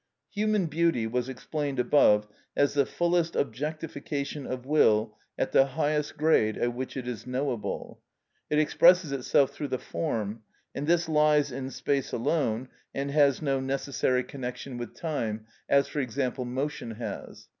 Human 0.31 0.65
beauty 0.65 1.05
was 1.05 1.29
explained 1.29 1.77
above 1.77 2.25
as 2.57 2.73
the 2.73 2.87
fullest 2.87 3.35
objectification 3.35 4.47
of 4.47 4.65
will 4.65 5.15
at 5.37 5.51
the 5.51 5.67
highest 5.77 6.17
grade 6.17 6.57
at 6.57 6.73
which 6.73 6.97
it 6.97 7.07
is 7.07 7.27
knowable. 7.27 8.01
It 8.49 8.57
expresses 8.57 9.11
itself 9.11 9.51
through 9.51 9.67
the 9.67 9.77
form; 9.77 10.41
and 10.73 10.87
this 10.87 11.07
lies 11.07 11.51
in 11.51 11.69
space 11.69 12.11
alone, 12.13 12.69
and 12.95 13.11
has 13.11 13.43
no 13.43 13.59
necessary 13.59 14.23
connection 14.23 14.79
with 14.79 14.95
time, 14.95 15.45
as, 15.69 15.87
for 15.87 15.99
example, 15.99 16.45
motion 16.45 16.95
has. 16.95 17.47